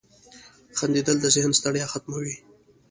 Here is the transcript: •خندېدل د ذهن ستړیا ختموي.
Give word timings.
•خندېدل 0.77 1.17
د 1.21 1.25
ذهن 1.35 1.51
ستړیا 1.59 1.85
ختموي. 1.93 2.35